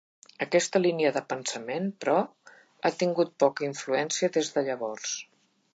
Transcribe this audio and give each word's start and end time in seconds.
Aquesta 0.43 0.79
línia 0.85 1.11
de 1.17 1.21
pensament, 1.33 1.85
però, 2.05 2.17
ha 2.85 2.93
tingut 3.03 3.37
poca 3.45 3.69
influència 3.73 4.33
des 4.39 4.53
de 4.57 4.69
llavors. 4.71 5.17